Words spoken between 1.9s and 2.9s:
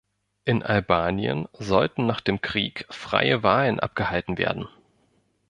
nach dem Krieg